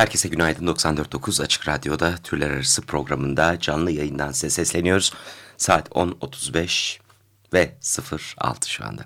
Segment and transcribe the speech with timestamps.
[0.00, 5.12] Herkese günaydın 94.9 Açık Radyo'da Türler Arası programında canlı yayından size sesleniyoruz.
[5.56, 6.98] Saat 10.35
[7.52, 7.74] ve
[8.38, 9.02] 06 şu anda.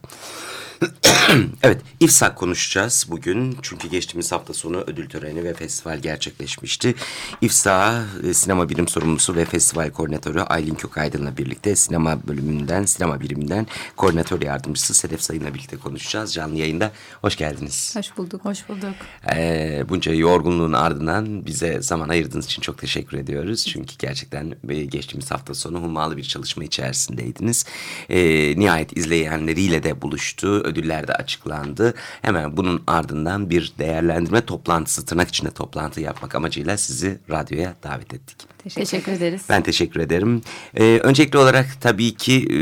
[1.62, 3.56] evet, İFSAK konuşacağız bugün.
[3.62, 6.94] Çünkü geçtiğimiz hafta sonu ödül töreni ve festival gerçekleşmişti.
[7.40, 13.66] İFSAK e, sinema bilim sorumlusu ve festival koordinatörü Aylin Kökaydın'la birlikte sinema bölümünden, sinema biriminden
[13.96, 16.34] koordinatör yardımcısı Sedef Sayın'la birlikte konuşacağız.
[16.34, 17.96] Canlı yayında hoş geldiniz.
[17.96, 18.44] Hoş bulduk.
[18.44, 18.94] Hoş bulduk.
[19.34, 23.66] Ee, bunca yorgunluğun ardından bize zaman ayırdığınız için çok teşekkür ediyoruz.
[23.66, 27.64] Çünkü gerçekten e, geçtiğimiz hafta sonu hummalı bir çalışma içerisindeydiniz.
[28.10, 31.94] Ee, nihayet izleyenleriyle de buluştu ödüller de açıklandı.
[32.22, 38.38] Hemen bunun ardından bir değerlendirme toplantısı, tırnak içinde toplantı yapmak amacıyla sizi radyoya davet ettik.
[38.58, 39.42] Teşekkür, teşekkür ederiz.
[39.48, 40.42] Ben teşekkür ederim.
[40.74, 42.58] Ee, öncelikli olarak tabii ki e,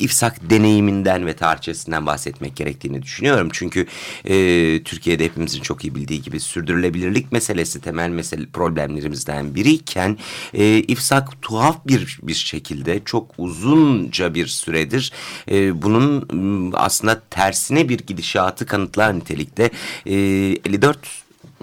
[0.00, 3.48] İFSAK deneyiminden ve tarihçesinden bahsetmek gerektiğini düşünüyorum.
[3.52, 3.86] Çünkü
[4.24, 4.34] e,
[4.82, 10.18] Türkiye'de hepimizin çok iyi bildiği gibi sürdürülebilirlik meselesi temel mesele problemlerimizden biriyken
[10.54, 15.12] e, İFSAK tuhaf bir bir şekilde çok uzunca bir süredir
[15.50, 19.70] e, bunun aslında tersine bir gidişatı kanıtlar nitelikte
[20.06, 20.14] e,
[20.64, 20.98] 54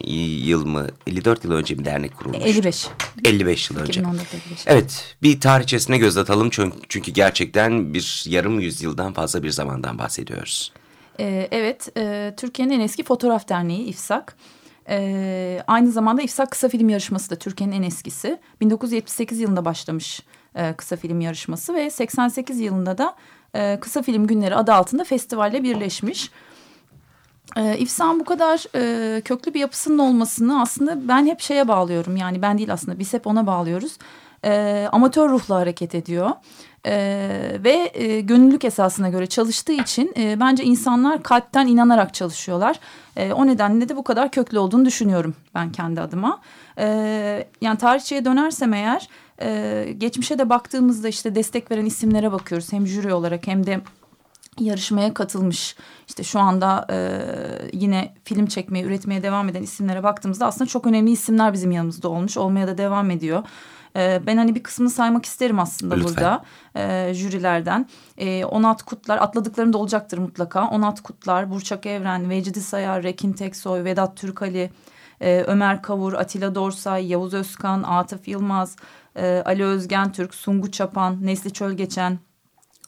[0.05, 2.45] yıl mı 54 yıl önce bir dernek kurulmuş.
[2.45, 2.87] 55.
[3.25, 3.91] 55 yıl önce.
[3.91, 4.63] 2014 55.
[4.67, 6.49] Evet bir tarihçesine göz atalım
[6.89, 10.73] çünkü, gerçekten bir yarım yüzyıldan fazla bir zamandan bahsediyoruz.
[11.19, 14.35] Ee, evet e, Türkiye'nin en eski fotoğraf derneği İFSAK.
[14.89, 18.39] Ee, aynı zamanda İFSAK kısa film yarışması da Türkiye'nin en eskisi.
[18.61, 20.21] 1978 yılında başlamış
[20.55, 23.15] e, kısa film yarışması ve 88 yılında da
[23.55, 26.31] e, kısa film günleri adı altında festivalle birleşmiş.
[27.55, 32.15] E, İfsan bu kadar e, köklü bir yapısının olmasını aslında ben hep şeye bağlıyorum.
[32.15, 33.97] Yani ben değil aslında biz hep ona bağlıyoruz.
[34.45, 36.31] E, amatör ruhla hareket ediyor.
[36.85, 36.93] E,
[37.63, 42.79] ve e, gönüllülük esasına göre çalıştığı için e, bence insanlar kalpten inanarak çalışıyorlar.
[43.15, 46.41] E, o nedenle de bu kadar köklü olduğunu düşünüyorum ben kendi adıma.
[46.77, 46.87] E,
[47.61, 49.09] yani tarihçiye dönersem eğer
[49.41, 52.73] e, geçmişe de baktığımızda işte destek veren isimlere bakıyoruz.
[52.73, 53.79] Hem jüri olarak hem de
[54.65, 55.75] yarışmaya katılmış
[56.07, 56.97] işte şu anda e,
[57.73, 62.37] yine film çekmeye üretmeye devam eden isimlere baktığımızda aslında çok önemli isimler bizim yanımızda olmuş
[62.37, 63.43] olmaya da devam ediyor.
[63.95, 66.09] E, ben hani bir kısmını saymak isterim aslında Lütfen.
[66.09, 66.43] burada
[66.75, 67.87] e, jürilerden.
[68.17, 70.67] E, Onat Kutlar atladıklarım da olacaktır mutlaka.
[70.69, 74.71] Onat Kutlar, Burçak Evren, Vecidi Sayar, Rekin Teksoy, Vedat Türkali,
[75.21, 78.75] e, Ömer Kavur, Atilla Dorsay, Yavuz Özkan, Atıf Yılmaz,
[79.15, 82.19] e, Ali Özgen Türk, Sungu Çapan, Nesli Çölgeçen,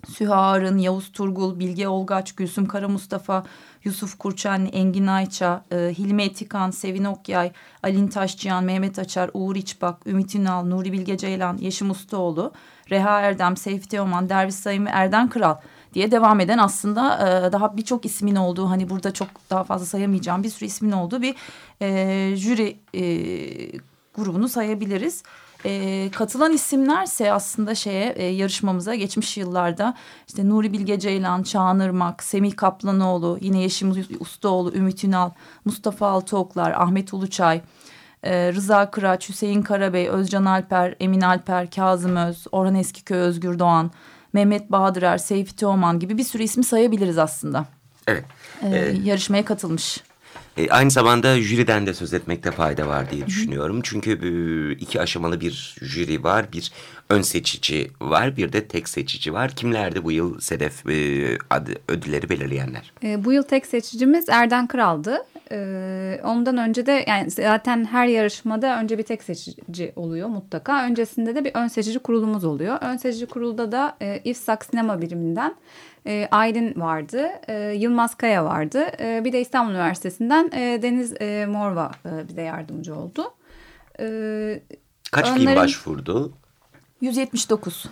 [0.07, 3.43] Süha Arın, Yavuz Turgul, Bilge Olgaç, Gülsüm Kara Mustafa,
[3.83, 7.51] Yusuf Kurçan, Engin Ayça, e, Hilmi Etikan, Sevin Okyay,
[7.83, 12.51] Alin Taşçıyan, Mehmet Açar, Uğur İçbak, Ümit Ünal, Nuri Bilge Ceylan, Yeşim Ustaoğlu,
[12.89, 15.55] Reha Erdem, Seyfi Teoman, Derviş Sayın ve Erden Kral
[15.93, 17.17] diye devam eden aslında
[17.47, 21.21] e, daha birçok ismin olduğu hani burada çok daha fazla sayamayacağım bir sürü ismin olduğu
[21.21, 21.35] bir
[21.81, 23.03] e, jüri e,
[24.23, 25.23] grubunu sayabiliriz.
[25.65, 29.93] E, katılan isimlerse aslında şeye e, yarışmamıza geçmiş yıllarda
[30.27, 35.29] işte Nuri Bilge Ceylan, Çağan Irmak, Semih Kaplanoğlu, yine Yeşim Ustaoğlu, Ümit Ünal,
[35.65, 37.61] Mustafa Altıoklar, Ahmet Uluçay,
[38.23, 43.91] e, Rıza Kıraç, Hüseyin Karabey, Özcan Alper, Emin Alper, Kazım Öz, Orhan Eskiköy, Özgür Doğan,
[44.33, 47.65] Mehmet Bahadırer, Seyfi Teoman gibi bir sürü ismi sayabiliriz aslında.
[48.07, 48.25] Evet.
[48.61, 50.03] E, ee, yarışmaya katılmış.
[50.59, 53.79] E, aynı zamanda jüriden de söz etmekte fayda var diye düşünüyorum.
[53.83, 56.45] Çünkü e, iki aşamalı bir jüri var.
[56.53, 56.71] Bir
[57.09, 59.51] ön seçici var bir de tek seçici var.
[59.51, 62.93] Kimlerdi bu yıl Sedef e, adı, ödülleri belirleyenler?
[63.03, 65.25] E, bu yıl tek seçicimiz Erden Kral'dı.
[65.51, 70.85] E, ondan önce de yani zaten her yarışmada önce bir tek seçici oluyor mutlaka.
[70.85, 72.77] Öncesinde de bir ön seçici kurulumuz oluyor.
[72.81, 75.55] Ön seçici kurulda da e, İFSAK sinema biriminden
[76.07, 78.85] e, Aylin vardı, e, Yılmaz Kaya vardı.
[78.99, 83.33] E, bir de İstanbul Üniversitesi'nden e, Deniz e, Morva e, bize yardımcı oldu.
[83.99, 84.05] E,
[85.11, 85.45] Kaç onların...
[85.45, 86.33] film başvurdu?
[87.01, 87.85] 179.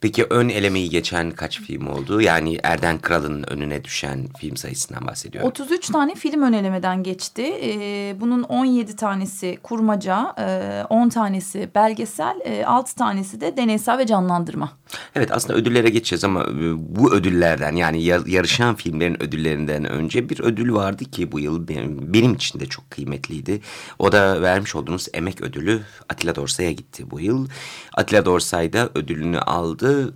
[0.00, 2.20] Peki ön elemeyi geçen kaç film oldu?
[2.20, 5.50] Yani Erden Kral'ın önüne düşen film sayısından bahsediyorum.
[5.50, 7.42] 33 tane film ön elemeden geçti.
[7.62, 10.34] Ee, bunun 17 tanesi kurmaca,
[10.90, 14.79] 10 e, tanesi belgesel, 6 e, tanesi de deneysel ve canlandırma.
[15.14, 20.72] Evet aslında ödüllere geçeceğiz ama e, bu ödüllerden yani yarışan filmlerin ödüllerinden önce bir ödül
[20.72, 23.60] vardı ki bu yıl benim, için de çok kıymetliydi.
[23.98, 27.48] O da vermiş olduğunuz emek ödülü Atilla Dorsay'a gitti bu yıl.
[27.94, 30.14] Atilla Dorsay da ödülünü aldı.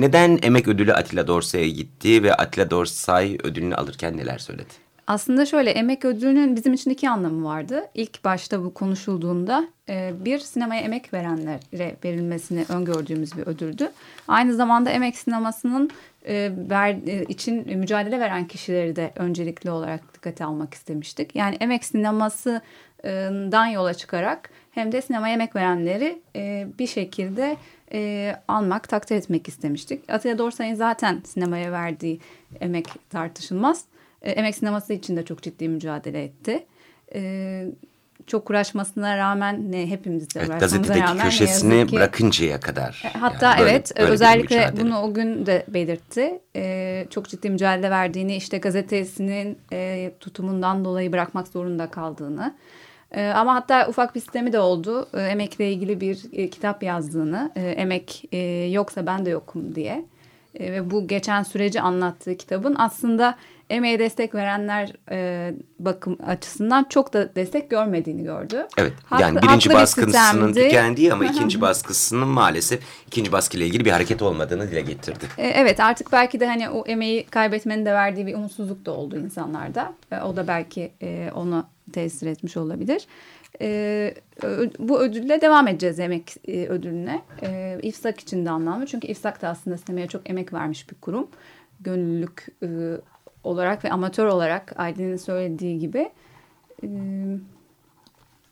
[0.00, 4.85] Neden emek ödülü Atilla Dorsay'a gitti ve Atilla Dorsay ödülünü alırken neler söyledi?
[5.06, 7.84] Aslında şöyle emek ödülünün bizim için iki anlamı vardı.
[7.94, 13.92] İlk başta bu konuşulduğunda e, bir sinemaya emek verenlere verilmesini öngördüğümüz bir ödüldü.
[14.28, 15.90] Aynı zamanda emek sinemasının
[16.28, 16.52] e,
[17.06, 21.36] e, için mücadele veren kişileri de öncelikli olarak dikkate almak istemiştik.
[21.36, 26.22] Yani emek sinemasından yola çıkarak hem de sinemaya emek verenleri
[26.78, 27.56] bir şekilde
[28.48, 30.10] almak, takdir etmek istemiştik.
[30.10, 32.20] Atilla Dorsay'ın zaten sinemaya verdiği
[32.60, 33.84] emek tartışılmaz.
[34.22, 36.66] E, emek sineması için de çok ciddi mücadele etti.
[37.14, 37.66] E,
[38.26, 43.02] çok uğraşmasına rağmen ne hepimiz de evet, gazetedeki rağmen köşesini ki, bırakıncaya kadar.
[43.04, 46.40] E, hatta yani böyle, evet böyle özellikle bunu o gün de belirtti.
[46.56, 52.54] Ee, çok ciddi mücadele verdiğini işte gazetesinin e, tutumundan dolayı bırakmak zorunda kaldığını.
[53.10, 55.08] E, ama hatta ufak bir sistemi de oldu.
[55.14, 57.50] E, emekle ilgili bir e, kitap yazdığını.
[57.56, 58.38] E, emek e,
[58.70, 60.04] yoksa ben de yokum diye.
[60.54, 63.36] E, ve bu geçen süreci anlattığı kitabın aslında
[63.70, 68.66] emeğe destek verenler e, bakım açısından çok da destek görmediğini gördü.
[68.78, 74.22] Evet haklı, yani birinci baskısının tükendiği ama ikinci baskısının maalesef ikinci baskıyla ilgili bir hareket
[74.22, 75.24] olmadığını dile getirdi.
[75.38, 79.18] E, evet artık belki de hani o emeği kaybetmenin de verdiği bir umutsuzluk da oldu
[79.18, 79.92] insanlarda.
[80.12, 83.06] E, o da belki e, ona tesir etmiş olabilir.
[83.60, 84.14] E,
[84.78, 87.22] bu ödülle devam edeceğiz emek e, ödülüne.
[87.42, 88.86] E, İFSAK için de anlamlı.
[88.86, 91.28] Çünkü İFSAK da aslında sinemaya çok emek vermiş bir kurum.
[91.80, 92.68] Gönüllülük e,
[93.46, 96.10] olarak ve amatör olarak Aylin'in söylediği gibi.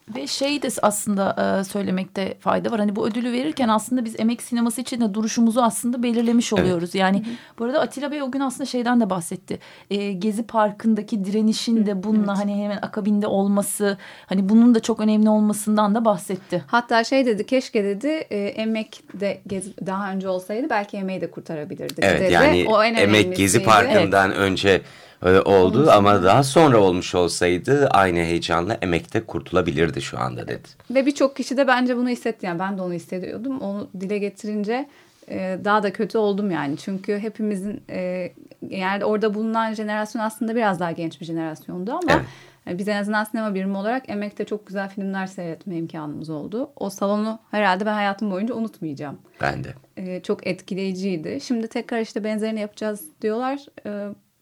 [0.09, 2.79] Ve şey de aslında e, söylemekte fayda var.
[2.79, 6.91] Hani bu ödülü verirken aslında biz emek sineması için de duruşumuzu aslında belirlemiş oluyoruz.
[6.91, 6.95] Evet.
[6.95, 7.35] Yani Hı -hı.
[7.59, 9.59] bu arada Atilla Bey o gün aslında şeyden de bahsetti.
[9.91, 12.45] E, Gezi Parkı'ndaki direnişin de bununla evet.
[12.45, 16.65] hani hemen akabinde olması, hani bunun da çok önemli olmasından da bahsetti.
[16.67, 21.31] Hatta şey dedi, keşke dedi e, emek de Gezi daha önce olsaydı belki emeği de
[21.31, 22.33] kurtarabilirdik evet, dedi.
[22.33, 24.39] Yani o en emek Gezi Parkı'ndan evet.
[24.41, 24.83] önce
[25.23, 30.69] oldu Olmuş ama daha sonra olmuş olsaydı aynı heyecanla emekte kurtulabilirdi şu anda dedi.
[30.91, 33.61] Ve birçok kişi de bence bunu hissetti yani ben de onu hissediyordum.
[33.61, 34.89] Onu dile getirince
[35.29, 36.77] e, daha da kötü oldum yani.
[36.77, 38.33] Çünkü hepimizin e,
[38.69, 42.25] yani orada bulunan jenerasyon aslında biraz daha genç bir jenerasyondu ama evet.
[42.67, 46.71] E, biz en azından sinema birimi olarak emekte çok güzel filmler seyretme imkanımız oldu.
[46.77, 49.19] O salonu herhalde ben hayatım boyunca unutmayacağım.
[49.41, 50.21] Ben de.
[50.21, 51.39] çok etkileyiciydi.
[51.41, 53.61] Şimdi tekrar işte benzerini yapacağız diyorlar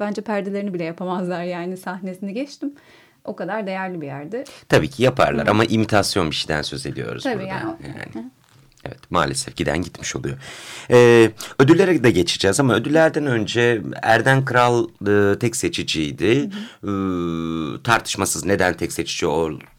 [0.03, 2.73] bence perdelerini bile yapamazlar yani sahnesini geçtim.
[3.25, 4.45] O kadar değerli bir yerdi.
[4.69, 5.51] Tabii ki yaparlar Hı.
[5.51, 7.47] ama imitasyon bir şeyden söz ediyoruz Tabii burada.
[7.49, 7.77] yani.
[8.15, 8.31] yani.
[8.85, 10.37] Evet maalesef giden gitmiş oluyor.
[10.91, 16.51] Ee, ödüllere de geçeceğiz ama ödüllerden önce Erden Kral e, tek seçiciydi.
[16.83, 17.79] Hı hı.
[17.79, 19.27] Ee, tartışmasız neden tek seçici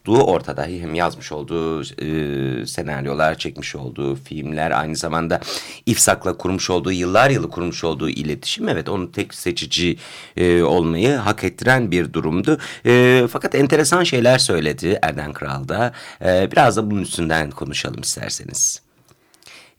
[0.08, 0.66] olduğu ortada.
[0.66, 5.40] Hem yazmış olduğu e, senaryolar, çekmiş olduğu filmler aynı zamanda
[5.86, 8.70] İFSAK'la kurmuş olduğu yıllar yılı kurmuş olduğu iletişim.
[8.70, 9.98] Evet onu tek seçici
[10.38, 12.58] e, olmayı hak ettiren bir durumdu.
[12.86, 15.94] E, fakat enteresan şeyler söyledi Erden Kral'da.
[16.26, 18.82] E, biraz da bunun üstünden konuşalım isterseniz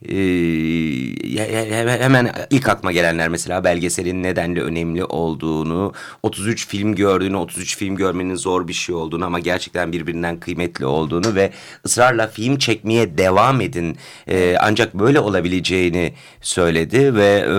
[0.01, 0.15] e,
[1.99, 5.93] hemen ilk aklıma gelenler mesela belgeselin nedenle önemli olduğunu,
[6.23, 11.35] 33 film gördüğünü, 33 film görmenin zor bir şey olduğunu ama gerçekten birbirinden kıymetli olduğunu
[11.35, 11.51] ve
[11.85, 13.97] ısrarla film çekmeye devam edin
[14.27, 17.53] e, ancak böyle olabileceğini söyledi ve e,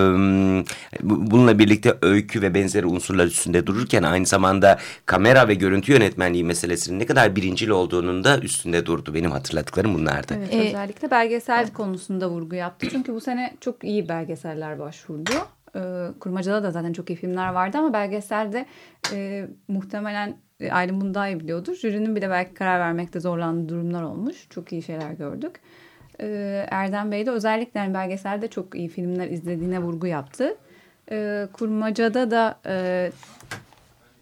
[1.03, 7.01] bununla birlikte öykü ve benzeri unsurlar üstünde dururken aynı zamanda kamera ve görüntü yönetmenliği meselesinin
[7.01, 9.15] ne kadar birincil olduğunun da üstünde durdu.
[9.15, 10.35] Benim hatırladıklarım bunlardı.
[10.39, 12.87] Evet, özellikle belgesel konusunda vurgu yaptı.
[12.91, 15.33] Çünkü bu sene çok iyi belgeseller başvurdu.
[15.77, 15.81] E,
[16.21, 18.67] Kurmaca'da da zaten çok iyi filmler vardı ama belgeselde
[19.13, 21.75] e, muhtemelen e, Aylin bunu daha iyi biliyordur.
[21.75, 24.47] Jürinin bile belki karar vermekte zorlandığı durumlar olmuş.
[24.51, 25.61] Çok iyi şeyler gördük.
[26.21, 26.27] E,
[26.71, 30.57] Erdem Bey de özellikle yani belgeselde çok iyi filmler izlediğine vurgu yaptı.
[31.11, 33.11] E, Kurmaca'da da e,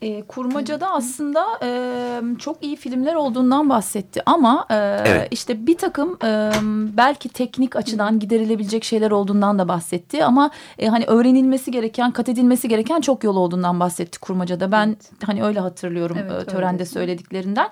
[0.04, 4.74] e, Kurmaca'da aslında e, çok iyi filmler olduğundan bahsetti ama e,
[5.06, 5.28] evet.
[5.30, 6.50] işte bir takım e,
[6.96, 12.68] belki teknik açıdan giderilebilecek şeyler olduğundan da bahsetti ama e, hani öğrenilmesi gereken, kat edilmesi
[12.68, 14.72] gereken çok yol olduğundan bahsetti Kurmaca'da.
[14.72, 15.10] Ben evet.
[15.24, 16.84] hani öyle hatırlıyorum evet, e, törende öyle.
[16.84, 17.68] söylediklerinden.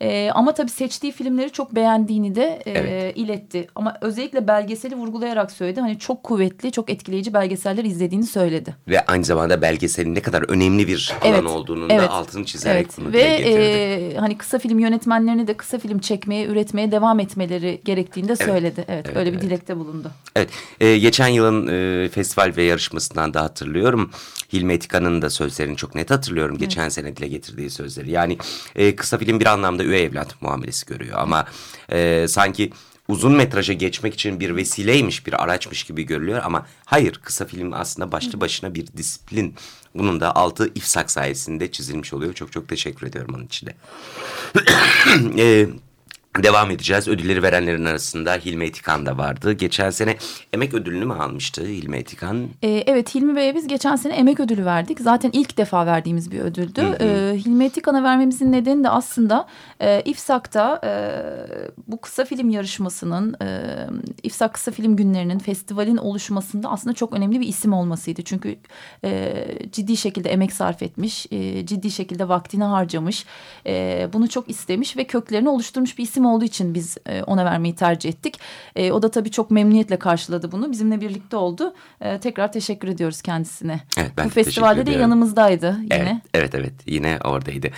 [0.00, 3.16] E, ama tabii seçtiği filmleri çok beğendiğini de e, Evet.
[3.16, 3.66] iletti.
[3.74, 5.80] Ama özellikle belgeseli vurgulayarak söyledi.
[5.80, 8.76] Hani çok kuvvetli, çok etkileyici belgeseller izlediğini söyledi.
[8.88, 12.76] Ve aynı zamanda belgeselin ne kadar önemli bir alan Evet, olduğunun evet, da altını çizerek
[12.76, 17.80] Evet bunu ve e, hani kısa film yönetmenlerini de kısa film çekmeye, üretmeye devam etmeleri
[17.84, 18.84] gerektiğini de söyledi.
[18.88, 19.46] Evet, evet, öyle bir evet.
[19.46, 20.10] dilekte bulundu.
[20.36, 20.48] Evet,
[20.80, 24.10] e, geçen yılın e, festival ve yarışmasından da hatırlıyorum.
[24.52, 26.58] Hilmi Etika'nın da sözlerini çok net hatırlıyorum.
[26.58, 28.10] Geçen sene dile getirdiği sözleri.
[28.10, 28.38] Yani
[28.76, 31.18] e, kısa film bir anlamda üvey evlat muamelesi görüyor.
[31.18, 31.46] Ama
[31.92, 32.72] e, sanki
[33.08, 36.40] uzun metraja geçmek için bir vesileymiş, bir araçmış gibi görülüyor.
[36.44, 39.54] Ama hayır, kısa film aslında başlı başına bir disiplin.
[39.94, 42.34] Bunun da altı ifsak sayesinde çizilmiş oluyor.
[42.34, 43.74] Çok çok teşekkür ediyorum onun için de.
[45.42, 45.68] e,
[46.42, 47.08] Devam edeceğiz.
[47.08, 49.52] Ödülleri verenlerin arasında Hilmi Etikan da vardı.
[49.52, 50.16] Geçen sene
[50.52, 52.48] emek ödülünü mü almıştı Hilmi Etikan?
[52.62, 55.00] Ee, evet Hilmi Bey'e biz geçen sene emek ödülü verdik.
[55.00, 56.96] Zaten ilk defa verdiğimiz bir ödüldü.
[57.00, 59.46] Ee, Hilmi Etikan'a vermemizin nedeni de aslında
[59.80, 60.90] e, İFSAK'ta e,
[61.86, 63.76] bu kısa film yarışmasının, e,
[64.22, 68.22] İFSAK Kısa Film Günlerinin, festivalin oluşmasında aslında çok önemli bir isim olmasıydı.
[68.22, 68.56] Çünkü
[69.04, 73.24] e, ciddi şekilde emek sarf etmiş, e, ciddi şekilde vaktini harcamış,
[73.66, 77.74] e, bunu çok istemiş ve köklerini oluşturmuş bir isim olduğu için biz e, ona vermeyi
[77.74, 78.40] tercih ettik.
[78.76, 80.72] E, o da tabii çok memnuniyetle karşıladı bunu.
[80.72, 81.74] Bizimle birlikte oldu.
[82.00, 83.80] E, tekrar teşekkür ediyoruz kendisine.
[83.98, 86.22] Evet, ben Bu festivalde de yanımızdaydı yine.
[86.34, 86.72] Evet, evet, evet.
[86.86, 87.68] Yine oradaydı.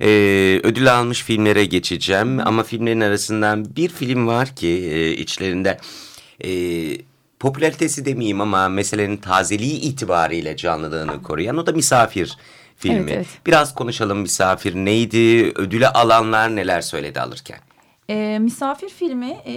[0.00, 2.40] Ee, ödül almış filmlere geçeceğim.
[2.46, 5.78] Ama filmlerin arasından bir film var ki e, içlerinde...
[6.44, 12.36] E, popülaritesi demeyeyim ama meselenin tazeliği itibariyle canlılığını koruyan o da Misafir
[12.76, 12.96] filmi.
[12.96, 13.26] Evet, evet.
[13.46, 15.52] Biraz konuşalım Misafir neydi?
[15.56, 17.58] Ödüle alanlar neler söyledi alırken?
[18.08, 19.54] E, misafir filmi e,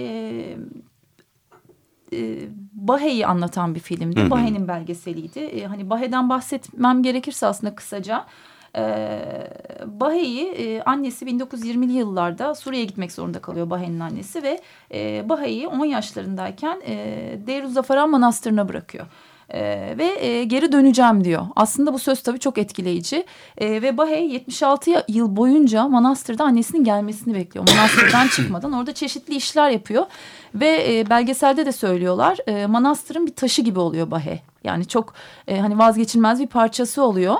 [2.12, 2.38] e,
[2.72, 4.30] Bahe'yi anlatan bir filmdi.
[4.30, 5.38] Bahe'nin belgeseliydi.
[5.38, 8.26] E, hani Bahe'den bahsetmem gerekirse aslında kısaca.
[8.76, 9.18] E,
[9.86, 14.60] Bahe'yi e, annesi 1920'li yıllarda Suriye'ye gitmek zorunda kalıyor Bahe'nin annesi ve
[14.94, 16.96] e, Bahe'yi 10 yaşlarındayken e,
[17.46, 19.06] Deirüzzafaran Manastırı'na bırakıyor.
[19.50, 21.46] Ee, ve e, geri döneceğim diyor.
[21.56, 23.24] Aslında bu söz tabii çok etkileyici.
[23.58, 27.68] Ee, ve Bahey 76 yıl boyunca manastırda annesinin gelmesini bekliyor.
[27.68, 30.06] Manastırdan çıkmadan orada çeşitli işler yapıyor.
[30.54, 34.40] Ve e, belgeselde de söylüyorlar e, manastırın bir taşı gibi oluyor Bahey.
[34.64, 35.14] Yani çok
[35.48, 37.36] e, hani vazgeçilmez bir parçası oluyor.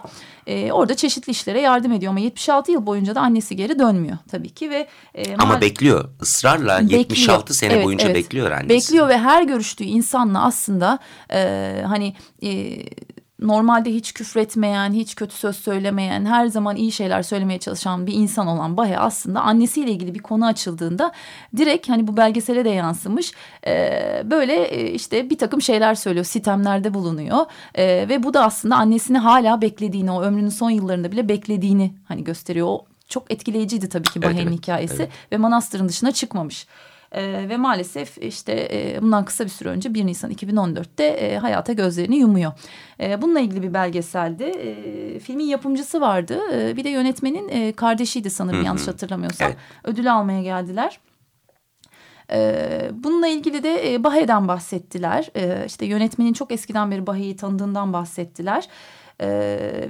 [0.46, 4.50] E, orada çeşitli işlere yardım ediyor ama 76 yıl boyunca da annesi geri dönmüyor tabii
[4.50, 6.08] ki ve e, Ama bekliyor.
[6.22, 7.00] Israrla Bekliyor.
[7.00, 8.16] 76 sene Evet, boyunca evet.
[8.16, 8.68] bekliyor annesi.
[8.68, 10.98] Bekliyor ve her görüştüğü insanla aslında
[11.32, 12.76] e, hani e,
[13.40, 18.46] normalde hiç küfretmeyen, hiç kötü söz söylemeyen, her zaman iyi şeyler söylemeye çalışan bir insan
[18.46, 21.12] olan Bahe aslında annesiyle ilgili bir konu açıldığında
[21.56, 23.32] direkt hani bu belgesele de yansımış
[23.66, 28.76] e, böyle e, işte bir takım şeyler söylüyor, sitemlerde bulunuyor E, ve bu da aslında
[28.76, 32.66] annesini hala beklediğini, o ömrünün son yıllarında bile beklediğini hani gösteriyor.
[32.66, 35.12] O çok etkileyiciydi tabii ki Evet, Bahe'nin evet, hikayesi evet.
[35.32, 36.66] ve manastırın dışına çıkmamış.
[37.16, 41.72] Ee, ve maalesef işte e, bundan kısa bir süre önce 1 Nisan 2014'te e, hayata
[41.72, 42.52] gözlerini yumuyor.
[43.00, 44.44] E, bununla ilgili bir belgeseldi.
[44.44, 46.40] E, filmin yapımcısı vardı.
[46.52, 49.48] E, bir de yönetmenin e, kardeşiydi sanırım yanlış hatırlamıyorsam.
[49.48, 49.56] Evet.
[49.84, 51.00] Ödül almaya geldiler.
[52.32, 55.30] Ee, bununla ilgili de e, Bahe'den bahsettiler.
[55.36, 58.68] Ee, işte yönetmenin çok eskiden beri Bahe'yi tanıdığından bahsettiler.
[59.20, 59.28] Ee,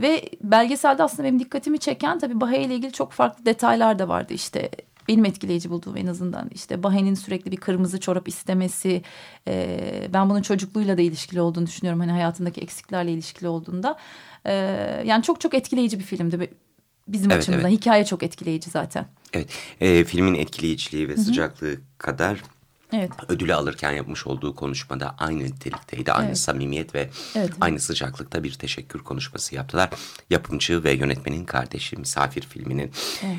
[0.03, 4.35] ve belgeselde aslında benim dikkatimi çeken tabii Bahe ile ilgili çok farklı detaylar da vardı.
[4.35, 4.71] İşte
[5.09, 9.03] benim etkileyici bulduğum en azından işte Bahe'nin sürekli bir kırmızı çorap istemesi.
[9.49, 12.01] e, ben bunun çocukluğuyla da ilişkili olduğunu düşünüyorum.
[12.01, 13.99] Hani hayatındaki eksiklerle ilişkili olduğunda.
[14.47, 16.51] Ee, yani çok çok etkileyici bir filmdi
[17.09, 17.71] bizim Evet, açımızdan.
[17.71, 17.81] evet.
[17.81, 19.07] Hikaye çok etkileyici zaten.
[19.33, 19.49] Evet,
[19.81, 22.43] e, filmin etkileyiciliği ve sıcaklığı kadar
[22.93, 23.11] Evet.
[23.29, 26.13] ödülü alırken yapmış olduğu konuşmada aynı nitelikteydi.
[26.13, 26.39] Aynı Evet.
[26.39, 27.51] samimiyet ve Evet.
[27.61, 29.91] aynı sıcaklıkta bir teşekkür konuşması yaptılar.
[30.31, 32.91] Yapımcı ve yönetmenin kardeşi Misafir filminin.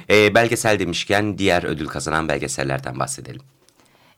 [0.10, 3.42] E, belgesel demişken diğer ödül kazanan belgesellerden bahsedelim.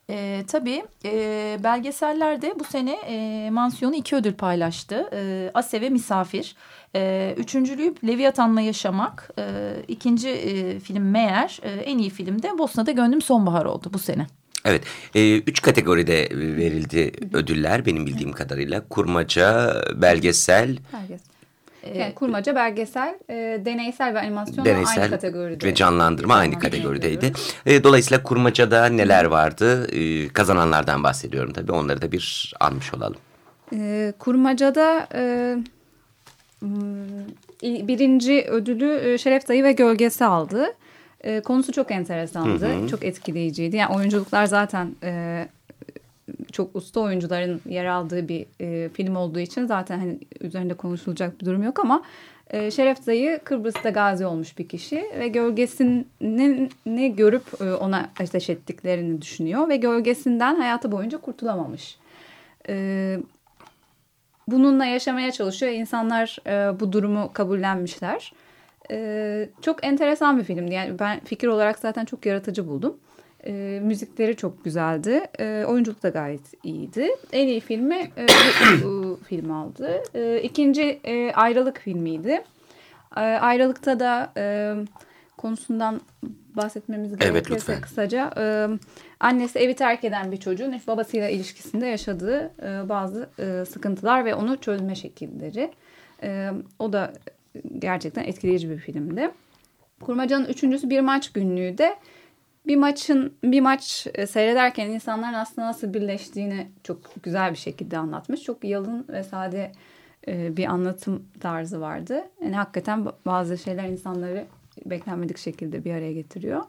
[0.10, 5.10] E, tabii e, belgesellerde bu sene e, mansiyonu iki ödül paylaştı.
[5.14, 6.56] E, Ase ve Misafir.
[6.96, 9.30] E, üçüncülüğü Leviathan'la Yaşamak.
[9.40, 11.60] E, ikinci e, film Meğer.
[11.64, 14.28] E, en iyi film de Bosna'da Gönlüm Sonbahar oldu bu sene.
[14.66, 14.84] Evet,
[15.16, 18.82] e, üç kategoride verildi ödüller benim bildiğim kadarıyla.
[18.90, 21.30] Kurmaca, belgesel, Belgesel.
[21.96, 25.68] Yani kurmaca, belgesel, e, deneysel ve animasyon deneysel aynı kategoride.
[25.68, 27.32] ve canlandırma aynı kategorideydi.
[27.66, 29.88] E, dolayısıyla kurmacada neler vardı?
[29.92, 31.72] E, kazananlardan bahsediyorum tabii.
[31.72, 33.18] Onları da bir almış olalım.
[33.74, 35.56] E, kurmacada e,
[37.64, 40.66] birinci ödülü e, Şeref Dayı ve Gölgesi aldı.
[41.22, 43.76] E, konusu çok enteresandı, çok etkileyiciydi.
[43.76, 45.48] Yani oyunculuklar zaten e,
[46.52, 51.42] çok çok usta oyuncuların yer aldığı bir e, film olduğu için zaten hani üzerinde konuşulacak
[51.42, 52.04] bir durum yok ama
[52.50, 59.22] e, Şeref Dayı Kıbrıs'ta gazi olmuş bir kişi ve gölgesini görüp e, ona ateş ettiklerini
[59.22, 61.98] düşünüyor ve gölgesinden hayatı boyunca kurtulamamış.
[62.70, 63.18] E,
[64.48, 65.72] bununla yaşamaya çalışıyor.
[65.72, 68.34] İnsanlar e, bu durumu kabullenmişler.
[68.92, 70.74] E, çok enteresan bir filmdi.
[70.74, 72.98] Yani ben fikir olarak zaten çok yaratıcı buldum.
[73.46, 75.24] E, müzikleri çok güzeldi.
[75.40, 77.10] E, oyunculuk da gayet iyiydi.
[77.32, 78.26] En iyi filmi e,
[78.84, 80.04] bu film aldı.
[80.16, 82.44] E, ikinci e, ayrılık filmiydi.
[83.18, 84.76] E, ayrılıkta da e,
[85.38, 86.02] konusundan
[86.56, 88.32] bahsetmemiz gerekirse evet, kısaca.
[88.38, 88.68] E,
[89.20, 94.58] annesi evi terk eden bir çocuğun babasıyla ilişkisinde yaşadığı e, bazı e, sıkıntılar ve onu
[94.58, 95.72] çözme şekilleri.
[96.24, 97.14] E, o da
[97.80, 99.32] gerçekten etkileyici bir filmdi.
[100.02, 101.96] Kurmaca'nın üçüncüsü bir maç günlüğü de
[102.68, 108.44] bir maçın bir maç e, seyrederken insanların aslında nasıl birleştiğini çok güzel bir şekilde anlatmış.
[108.44, 109.72] Çok yalın ve sade
[110.28, 112.24] e, bir anlatım tarzı vardı.
[112.44, 114.46] Yani hakikaten bazı şeyler insanları
[114.86, 116.64] beklenmedik şekilde bir araya getiriyor.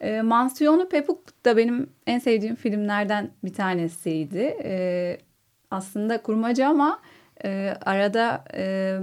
[0.00, 4.56] E, Mansiyonu Pepuk da benim en sevdiğim filmlerden bir tanesiydi.
[4.64, 5.18] E,
[5.70, 7.00] aslında kurmaca ama
[7.44, 8.98] e, arada e,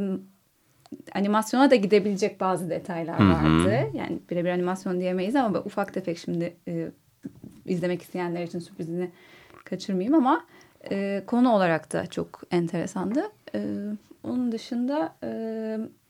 [1.14, 3.72] animasyona da gidebilecek bazı detaylar vardı.
[3.72, 3.98] Hı hı.
[3.98, 6.88] Yani birebir animasyon diyemeyiz ama ufak tefek şimdi e,
[7.66, 9.12] izlemek isteyenler için sürprizini
[9.66, 10.46] kaçırmayayım ama
[10.92, 13.32] e, konu olarak da çok enteresandı.
[13.56, 13.60] E,
[14.24, 15.30] onun dışında e,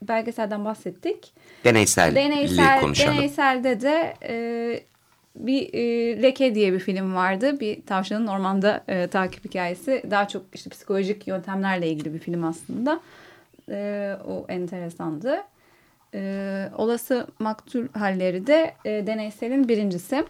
[0.02, 1.34] belgeselden bahsettik.
[1.64, 3.18] Deneysel Deneysel, konuşalım.
[3.18, 4.80] Deneyselde de e,
[5.36, 7.60] bir e, Leke diye bir film vardı.
[7.60, 10.04] Bir tavşanın ormanda e, takip hikayesi.
[10.12, 13.00] Daha çok işte psikolojik yöntemlerle ilgili bir film aslında.
[13.70, 15.44] E, o enteresandı.
[16.14, 20.26] E, olası maktul halleri de e, deneyselin birincisi.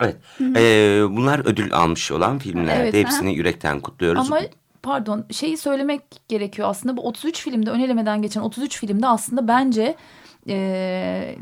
[0.00, 0.16] Evet.
[0.40, 2.80] Ee, bunlar ödül almış olan filmler.
[2.80, 3.34] Evet, Hepsini ha.
[3.34, 4.32] yürekten kutluyoruz.
[4.32, 4.40] Ama
[4.82, 9.96] pardon şeyi söylemek gerekiyor aslında bu 33 filmde ön elemeden geçen 33 filmde aslında bence
[10.48, 11.36] e,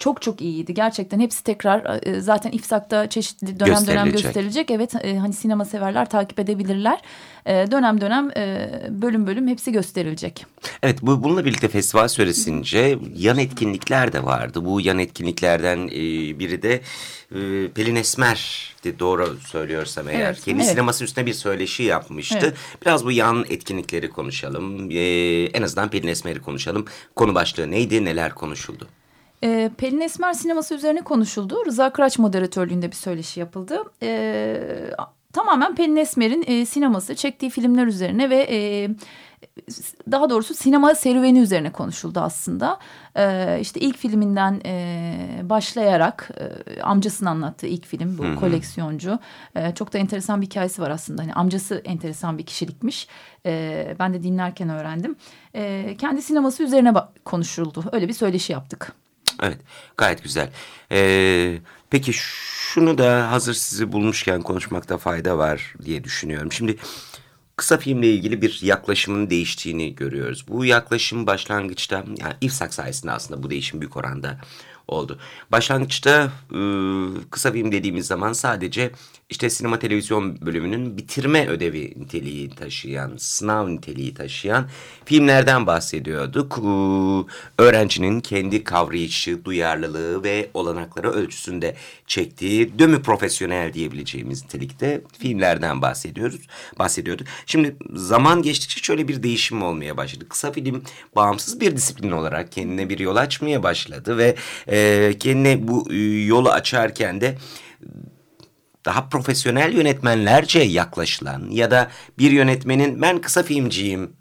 [0.00, 0.74] çok çok iyiydi.
[0.74, 4.70] Gerçekten hepsi tekrar e, zaten İfsak'ta çeşitli dönem dönem gösterilecek.
[4.70, 7.00] Evet e, hani sinema severler takip edebilirler.
[7.46, 8.30] E, dönem dönem
[9.02, 10.46] bölüm bölüm hepsi gösterilecek.
[10.82, 14.64] Evet bu bununla birlikte festival süresince yan etkinlikler de vardı.
[14.64, 15.88] Bu yan etkinliklerden
[16.38, 16.80] biri de
[17.74, 20.20] Pelin Esmer doğru söylüyorsam eğer.
[20.20, 20.70] Evet, Kendi evet.
[20.70, 22.38] sineması üstüne bir söyleşi yapmıştı.
[22.40, 22.54] Evet.
[22.82, 24.90] Biraz bu yan etkinlikleri konuşalım.
[25.54, 26.84] En azından Pelin Esmer'i konuşalım.
[27.16, 28.88] Konu başlığı neydi, neler konuşuldu?
[29.44, 31.66] E, Pelin Esmer sineması üzerine konuşuldu.
[31.66, 33.82] Rıza Kıraç moderatörlüğünde bir söyleşi yapıldı.
[34.02, 34.60] E,
[35.32, 38.46] tamamen Pelin Esmer'in e, sineması, çektiği filmler üzerine ve...
[38.50, 38.88] E,
[40.10, 42.78] daha doğrusu sinema serüveni üzerine konuşuldu aslında.
[43.16, 46.30] Ee, işte ilk filminden e, başlayarak
[46.76, 48.36] e, amcasını anlattığı ilk film bu Hı -hı.
[48.36, 49.18] koleksiyoncu.
[49.54, 51.22] E, çok da enteresan bir hikayesi var aslında.
[51.22, 53.08] Hani amcası enteresan bir kişilikmiş.
[53.46, 55.16] E, ben de dinlerken öğrendim.
[55.54, 56.92] E, kendi sineması üzerine
[57.24, 57.84] konuşuldu.
[57.92, 58.92] Öyle bir söyleşi yaptık.
[59.42, 59.58] Evet
[59.96, 60.50] gayet güzel.
[60.92, 61.58] Ee,
[61.90, 66.52] peki şunu da hazır sizi bulmuşken konuşmakta fayda var diye düşünüyorum.
[66.52, 66.76] Şimdi
[67.56, 70.44] kısa filmle ilgili bir yaklaşımın değiştiğini görüyoruz.
[70.48, 74.40] Bu yaklaşım başlangıçta yani İfsak sayesinde aslında bu değişim büyük oranda
[74.88, 75.18] oldu.
[75.52, 76.60] Başlangıçta e,
[77.30, 78.90] kısa film dediğimiz zaman sadece
[79.30, 84.68] işte sinema televizyon bölümünün bitirme ödevi niteliği taşıyan, sınav niteliği taşıyan
[85.04, 86.58] filmlerden bahsediyorduk.
[86.58, 86.70] E,
[87.62, 96.40] öğrencinin kendi kavrayışı, duyarlılığı ve olanakları ölçüsünde çektiği dömü profesyonel diyebileceğimiz nitelikte filmlerden bahsediyoruz.
[96.78, 97.26] Bahsediyorduk.
[97.46, 100.28] Şimdi zaman geçtikçe şöyle bir değişim olmaya başladı.
[100.28, 100.82] Kısa film
[101.16, 104.36] bağımsız bir disiplin olarak kendine bir yol açmaya başladı ve
[104.68, 107.38] e, kendine bu e, yolu açarken de
[108.84, 114.12] daha profesyonel yönetmenlerce yaklaşılan ya da bir yönetmenin ben kısa filmciyim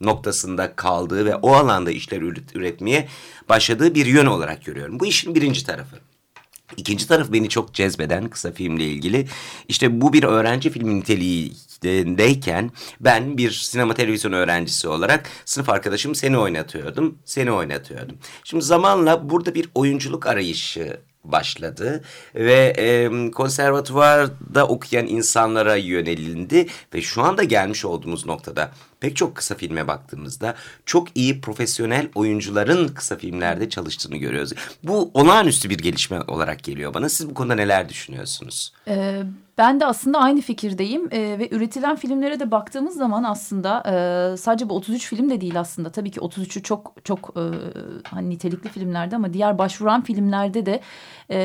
[0.00, 2.22] noktasında kaldığı ve o alanda işler
[2.54, 3.08] üretmeye
[3.48, 5.00] başladığı bir yön olarak görüyorum.
[5.00, 5.96] Bu işin birinci tarafı.
[6.76, 9.28] İkinci taraf beni çok cezbeden kısa filmle ilgili.
[9.68, 16.38] İşte bu bir öğrenci filmi niteliğindeyken ben bir sinema televizyon öğrencisi olarak sınıf arkadaşım seni
[16.38, 18.16] oynatıyordum, seni oynatıyordum.
[18.44, 22.02] Şimdi zamanla burada bir oyunculuk arayışı başladı
[22.34, 28.70] ve e, konservatuvarda okuyan insanlara yönelildi ve şu anda gelmiş olduğumuz noktada
[29.04, 30.54] pek çok kısa filme baktığımızda
[30.86, 34.52] çok iyi profesyonel oyuncuların kısa filmlerde çalıştığını görüyoruz.
[34.82, 37.08] Bu olağanüstü bir gelişme olarak geliyor bana.
[37.08, 38.72] Siz bu konuda neler düşünüyorsunuz?
[38.88, 39.22] Ee,
[39.58, 44.68] ben de aslında aynı fikirdeyim ee, ve üretilen filmlere de baktığımız zaman aslında e, sadece
[44.68, 45.90] bu 33 film de değil aslında.
[45.90, 47.42] Tabii ki 33'ü çok çok e,
[48.08, 50.80] hani nitelikli filmlerde ama diğer başvuran filmlerde de
[51.28, 51.38] e,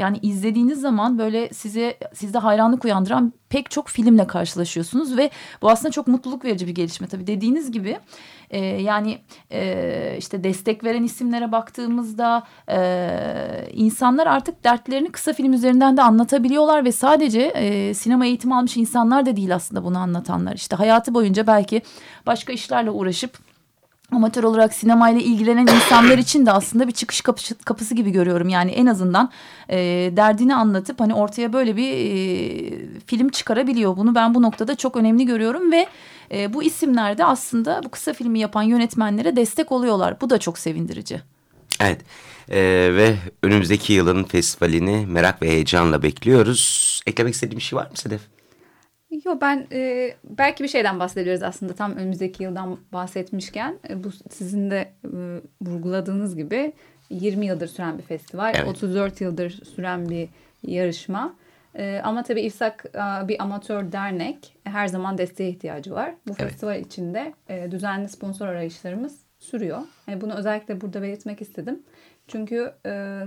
[0.00, 5.30] yani izlediğiniz zaman böyle size sizde hayranlık uyandıran pek çok filmle karşılaşıyorsunuz ve
[5.62, 7.06] bu aslında çok mutluluk verici bir gelişme.
[7.06, 7.98] Tabii dediğiniz gibi
[8.50, 9.18] e, yani
[9.52, 16.84] e, işte destek veren isimlere baktığımızda e, insanlar artık dertlerini kısa film üzerinden de anlatabiliyorlar
[16.84, 20.54] ve sadece e, sinema eğitimi almış insanlar da değil aslında bunu anlatanlar.
[20.54, 21.82] İşte hayatı boyunca belki
[22.26, 23.45] başka işlerle uğraşıp
[24.12, 28.48] amatör olarak sinemayla ilgilenen insanlar için de aslında bir çıkış kapısı, kapısı gibi görüyorum.
[28.48, 29.30] Yani en azından
[29.68, 29.76] e,
[30.16, 33.96] derdini anlatıp hani ortaya böyle bir e, film çıkarabiliyor.
[33.96, 35.86] Bunu ben bu noktada çok önemli görüyorum ve
[36.32, 40.20] e, bu isimler de aslında bu kısa filmi yapan yönetmenlere destek oluyorlar.
[40.20, 41.20] Bu da çok sevindirici.
[41.80, 42.00] Evet
[42.50, 47.00] ee, ve önümüzdeki yılın festivalini merak ve heyecanla bekliyoruz.
[47.06, 48.20] Eklemek istediğim bir şey var mı Sedef?
[49.24, 54.70] Yok ben e, belki bir şeyden bahsediyoruz aslında tam önümüzdeki yıldan bahsetmişken e, bu sizin
[54.70, 55.08] de e,
[55.62, 56.72] vurguladığınız gibi
[57.10, 58.68] 20 yıldır süren bir festival, evet.
[58.68, 60.28] 34 yıldır süren bir
[60.62, 61.34] yarışma.
[61.74, 66.14] E, ama tabii İFSAK e, bir amatör dernek her zaman desteğe ihtiyacı var.
[66.28, 66.50] Bu evet.
[66.50, 69.82] festival içinde e, düzenli sponsor arayışlarımız sürüyor.
[70.06, 71.82] Yani bunu özellikle burada belirtmek istedim.
[72.28, 73.22] Çünkü e,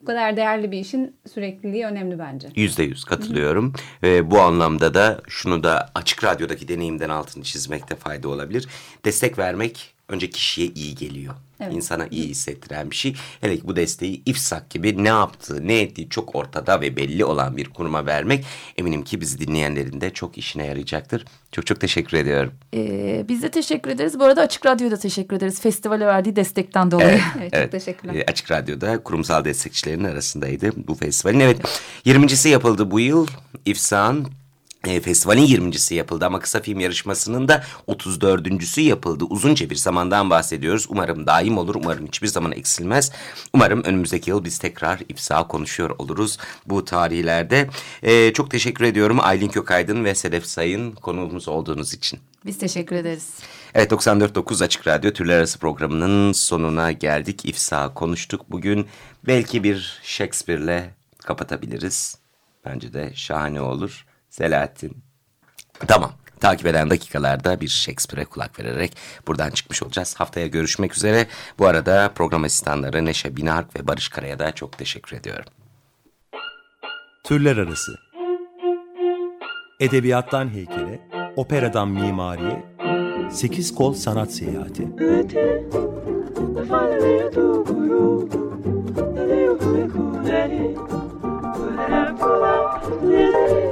[0.00, 2.48] bu kadar değerli bir işin sürekliliği önemli bence.
[2.56, 3.72] Yüzde yüz katılıyorum.
[4.02, 8.68] Ve bu anlamda da şunu da açık radyodaki deneyimden altını çizmekte fayda olabilir.
[9.04, 11.34] Destek vermek önce kişiye iyi geliyor.
[11.60, 11.74] Evet.
[11.74, 13.14] İnsana iyi hissettiren bir şey.
[13.40, 17.56] Hele ki bu desteği İFSAK gibi ne yaptığı, ne ettiği çok ortada ve belli olan
[17.56, 18.44] bir kuruma vermek
[18.78, 21.24] eminim ki bizi dinleyenlerin de çok işine yarayacaktır.
[21.52, 22.52] Çok çok teşekkür ediyorum.
[22.74, 24.18] Ee, biz de teşekkür ederiz.
[24.18, 25.60] Bu arada Açık Radyo'da teşekkür ederiz.
[25.60, 27.08] Festivale verdiği destekten dolayı.
[27.08, 27.62] Evet, evet, evet.
[27.62, 28.14] çok teşekkürler.
[28.14, 31.40] Ee, Açık Radyo'da kurumsal destekçilerin arasındaydı bu festivalin.
[31.40, 31.60] Evet
[32.06, 33.26] 20.si yapıldı bu yıl.
[33.64, 34.28] İFSAK'ın
[34.86, 39.24] e, festivalin 20.si yapıldı ama kısa film yarışmasının da 34.sü yapıldı.
[39.24, 40.86] Uzunca bir zamandan bahsediyoruz.
[40.88, 41.74] Umarım daim olur.
[41.74, 43.12] Umarım hiçbir zaman eksilmez.
[43.52, 47.68] Umarım önümüzdeki yıl biz tekrar İFSA konuşuyor oluruz bu tarihlerde.
[48.02, 52.18] E, çok teşekkür ediyorum Aylin Kökaydın ve Sedef Sayın konuğumuz olduğunuz için.
[52.46, 53.28] Biz teşekkür ederiz.
[53.74, 57.44] Evet 94.9 Açık Radyo Türler Arası programının sonuna geldik.
[57.44, 58.50] İFSA konuştuk.
[58.50, 58.86] Bugün
[59.26, 62.18] belki bir Shakespeare'le kapatabiliriz.
[62.64, 64.06] Bence de şahane olur.
[64.30, 65.02] Selahattin.
[65.88, 66.12] Tamam.
[66.40, 70.14] Takip eden dakikalarda bir Shakespeare'e kulak vererek buradan çıkmış olacağız.
[70.18, 71.26] Haftaya görüşmek üzere.
[71.58, 75.44] Bu arada program asistanları Neşe Binark ve Barış Kara'ya da çok teşekkür ediyorum.
[77.24, 77.98] Türler Arası
[79.80, 81.00] Edebiyattan heykele,
[81.36, 82.64] operadan mimariye,
[83.32, 84.88] sekiz kol sanat seyahati.